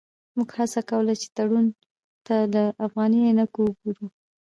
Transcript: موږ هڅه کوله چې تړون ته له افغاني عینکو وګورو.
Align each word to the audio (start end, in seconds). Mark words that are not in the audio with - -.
موږ 0.35 0.49
هڅه 0.57 0.81
کوله 0.89 1.13
چې 1.21 1.27
تړون 1.37 1.65
ته 2.25 2.35
له 2.53 2.63
افغاني 2.85 3.19
عینکو 3.25 3.59
وګورو. 3.67 4.07